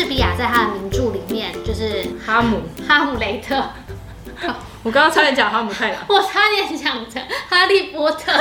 [0.00, 3.62] 士比亚在他的名著里面，就是哈姆，哈姆雷特，
[4.82, 5.98] 我刚刚差点讲哈姆太郎。
[6.08, 8.32] 我差点讲成哈利波特。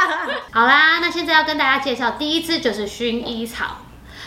[0.50, 3.76] 好啦，那现在要跟大家介绍第一支就是薰衣草。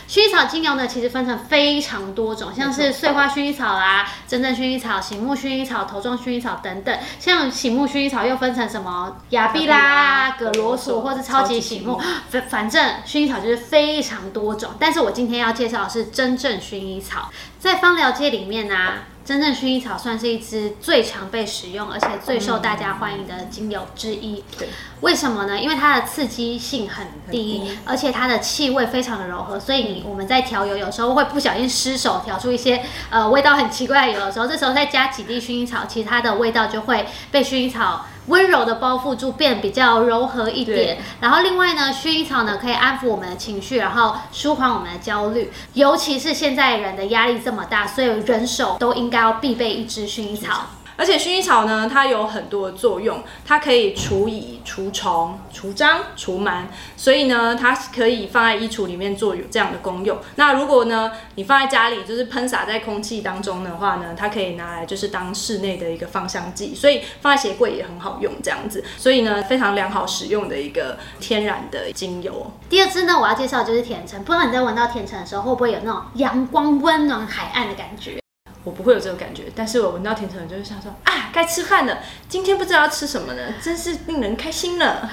[0.07, 6.97] 薰衣草精油呢，其实分成非常多种，像是碎花薰衣草啦、真正薰衣草、醒目薰衣草、头状薰衣草等等。
[7.19, 11.99] 像醒目薰衣草又分成什么亚碧拉、葛罗索或是超级醒目，
[12.29, 14.71] 反反正薰衣草就是非常多种。
[14.79, 18.93] 但是我今天要介绍的是真正薰衣草，在芳疗界里面呢、
[19.25, 24.43] 真正薰衣草算是一支最常被使用，而且最受大家欢迎的精油之一。
[24.55, 24.69] 对，
[25.01, 25.59] 为什么呢？
[25.59, 38.05] 因为它的刺激性很低，很低而且它的气味非常的柔和，所以你我们在调油有时候会不小心失手调出一些呃味道很奇怪的油的时候，这时候再加几滴薰衣草，其实它的味道就会被薰衣草。
[38.27, 40.97] 温柔的包覆住，变比较柔和一点。
[41.19, 45.51] 然后另外呢，薰衣草呢可以安抚我们的情绪，然后舒缓我们的焦虑。
[45.73, 50.67] 尤其是现在人的压力这么大，所以人手都应该要必备一支薰衣草。
[50.97, 56.63] 而且薰衣草呢，它有很多的作用，它可以除蚁、除虫、除蟑、除螨，
[56.95, 60.17] 所以呢，它可以放在衣橱里面做有这样的功用。
[60.35, 68.83] 那如果呢，你放在家里，就是喷洒在空气当中的话呢，它可以拿来就是当室内的一个芳香剂，所以放在鞋柜也很好用这样子。
[68.97, 72.51] 所以呢，非常良好使用的一个天然的精油。
[72.69, 74.23] 第二支呢，我要介绍就是甜橙。
[74.23, 78.19] 不知道你在闻到甜橙的时候，会不会有那种阳光温暖海岸的感觉？
[78.65, 85.09] 我不会有这个感觉，但是我闻到甜橙就是想说啊，该吃饭了，今天不知道要吃什么呢，真是令人开心了。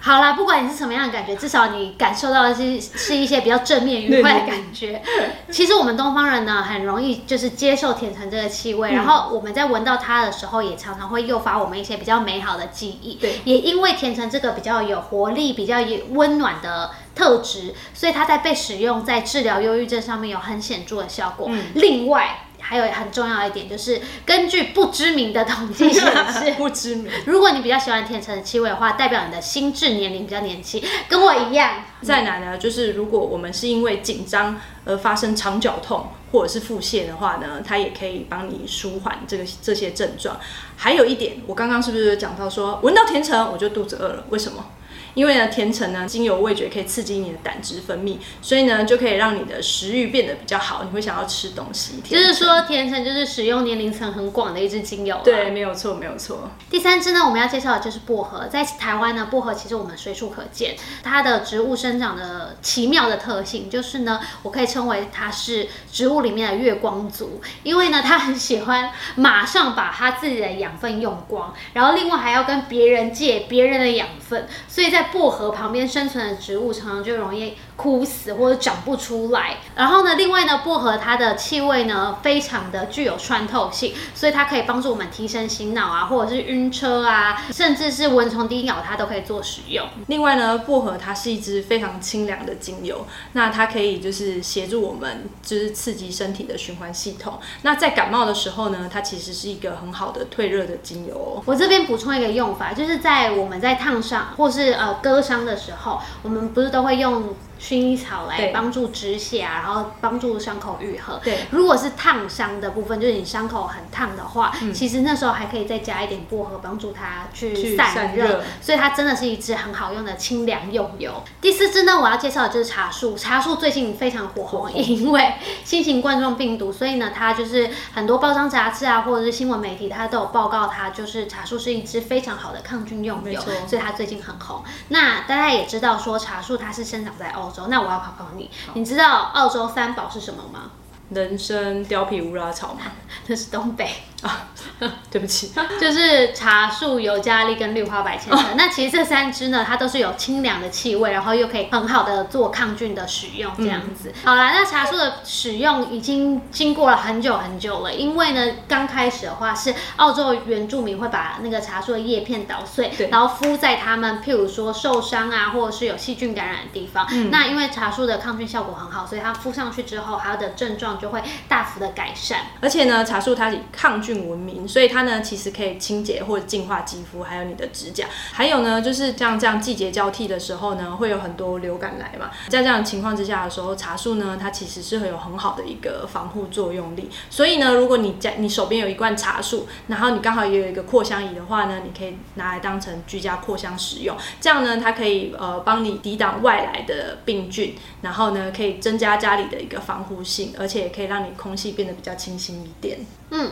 [0.00, 5.02] 好啦，不管你是什么样的感觉，至少你感受到的是是一些比较正面愉快的感觉。
[5.50, 13.14] 其实我们东方人呢，很容易就是接受甜橙这个气味，嗯然后我们在闻到它的时候，也常常会诱发我们一些比较美好的记忆。
[13.14, 21.48] 对也因为甜橙这个比较有活力、比较有温暖的特质，所以它在被使用在治疗忧郁症上面有很显著的效果。
[21.50, 22.40] 嗯另外。
[22.66, 26.02] 还有很重要一点就是，根据不知名的统计显
[26.32, 27.12] 示， 不知名。
[27.26, 31.84] 如果你比较喜欢甜橙的气味的话，代表你的心智年龄比较年轻，跟我一样。
[32.00, 40.40] 再来呢，就是如果我们是因为紧张而发生肠绞痛或者是腹泻的话呢，它也可以帮你舒缓这个这些症状。
[40.76, 44.24] 还有一点，我刚刚是不是有讲到说，闻到甜橙我就肚子饿了？
[44.30, 44.64] 为什么？
[45.14, 52.00] 因为呢，甜橙呢，精油味觉可以刺激你的胆汁分泌，所以呢，就可以让你的食欲变得比较好，你会想要吃东西。
[52.02, 55.22] 就是，说，甜橙就是使用年龄层很广的一支精油、啊。
[55.24, 55.54] 对，。
[55.54, 56.50] 没有错，没有错。
[56.68, 58.48] 第三支呢，我们要介绍的就是薄荷。
[58.48, 60.74] 在台湾呢，薄荷其实我们随处可见。
[61.04, 79.56] 它的植物生长的奇妙的特性，就是呢，我可以称为它是植物里面的月光族，因为呢，它很喜欢马上把它自己的养分用光，然后另外还要跟别人借别人的养分，所以在薄荷旁边生存的植物常常就容易枯死或者长不出来。
[79.74, 89.86] 然后呢，另外呢，薄荷它的气味呢非常的具有穿透性，所以它可以帮助我们提神醒脑啊，或者是晕车啊，甚至是蚊虫叮咬它都可以做使用。
[90.06, 97.38] 另外呢，薄荷它是一支非常清凉的精油，那它可以就是协助我们就是刺激身体的循环系统。
[97.62, 101.42] 那在感冒的时候呢，它其实是一个很好的退热的精油哦。
[101.44, 111.20] 我这边补充一个用法，就是在我们在烫伤或是呃割伤的时候，我们不是都会用薰衣草来帮助止血啊，然后帮助伤口愈合。
[111.24, 118.42] 对如果是烫伤的部分，就是你伤口很烫的话，嗯其实那时候还可以再加一点薄荷，帮助它去去散热。
[118.60, 121.22] 所以它真的是一支很好用的清凉用油。
[121.40, 123.16] 第四支呢，我要介绍的就是茶树。
[123.16, 134.62] 茶树最近非常火红，因为新型冠状病毒，所以呢，它就是很多报章杂志啊，或者是新闻媒体，它都有报告它就是茶树是一支非常好的抗菌用油所以它最近很红。
[134.88, 140.70] 那大家也知道说茶树它是生长在澳洲，那我要考考你，你知道澳洲三宝是什么吗？
[141.10, 142.80] 人参、貂皮、乌拉草吗？
[143.28, 143.86] 那是东北。
[144.22, 144.48] 啊，
[145.14, 148.56] 对不起， 就是茶树、尤加利跟绿花白千层。
[148.56, 154.12] 那其实这三支呢，它都是有清凉的气味，然后又可以很好的做抗菌的使用，这样子。
[154.24, 167.06] 好啦，那茶树的使用已经经过了很久很久了，因为呢，刚开始的话是澳洲原住民会把那个茶树的叶片捣碎，然后敷在他们譬如说受伤啊，或者是有细菌感染的地方。
[167.30, 172.40] 那因为茶树的抗菌效果很好，所以它敷上去之后，它的症状就会大幅的改善。
[172.60, 178.06] 而且呢，茶树它以抗菌闻名，所以它呢其实可以清洁或者净化肌肤，还有你的指甲。
[178.32, 182.30] 还有呢，就是像这样季节交替的时候呢，会有很多流感来嘛。
[182.48, 187.08] 在这样的情况之下的时候，茶树呢它其实是会有很好的一个防护作用力。
[187.30, 194.16] 所以呢，如果你家你手边有一罐茶树，然后你刚好也有一个扩香仪的话呢，你可以拿来当成居家扩香使用。
[194.40, 202.98] 这样呢，它可以呃帮你抵挡外来的病菌，然后呢可以增加家里的一个防护性，而且也可以让你空气变得比较清新一点。
[203.30, 203.50] 嗯。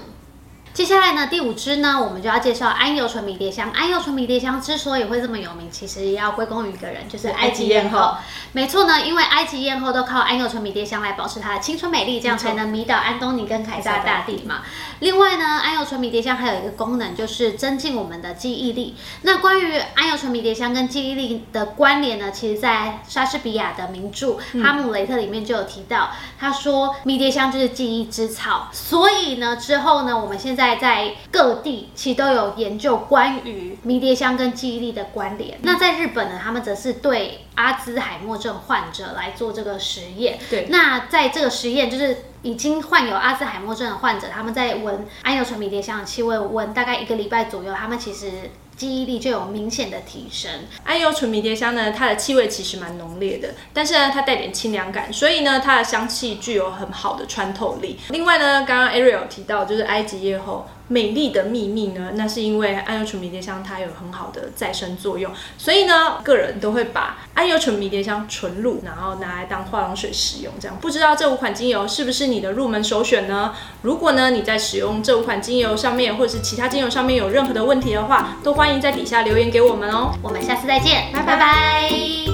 [0.74, 3.70] 接下来呢，第五支呢，我们就要介绍安油醇迷迭香。
[3.72, 8.14] 安油醇迷迭香之所以会这么有名，其实也要归功于一个人，就是埃及艳后。
[8.52, 14.62] 没错呢，因为埃及艳后都靠安油醇迷迭香来保持她的青春美丽，这样才能迷倒安东尼跟凯撒大帝嘛。
[15.00, 18.96] 另外呢，安油醇迷迭香还有一个功能，就是增进我们的记忆力。
[19.22, 24.28] 那关于安油醇迷迭香跟记忆力的关联呢，其实在莎士比亚的名著
[24.62, 28.70] 《哈姆雷特》里面就有提到，他说迷迭香就是记忆之草。
[28.72, 35.58] 所以呢，之后呢，我们现在在在各地其实都有研究关于迷迭香跟记忆力的关联。
[35.62, 40.38] 那在日本呢，他们则是对阿兹海默症患者来做这个实验。
[40.48, 48.30] 对，那在这个实验就是已经患有阿兹海默症的患者，他们在闻安油醇迷迭香的气味，闻大概一个礼拜左右，他们其实。
[48.82, 50.50] 记忆力就有明显的提升。
[50.82, 57.96] 艾优纯迷迭香呢，它的气味其实蛮浓烈的，但是呢，它带点清凉感，所以呢，它的香气具有很好的穿透力。
[58.08, 70.52] 另外呢，刚刚 Ariel 提到就是埃及艳后美丽的秘密呢，那是因为桉油醇迷迭香它有很好的再生作用，所以呢，个人都会把桉油醇迷迭香纯露，然后拿来当化妆水使用。
[70.60, 73.54] 这样不知道这五款精油是不是你的入门首选呢？
[73.80, 78.82] 如果呢你在使用这五款精油上面，或者是其他精油上面有任何的问题的话，都欢迎。
[78.82, 82.31] 在底下留言给我们哦，我们下次再见，拜拜拜。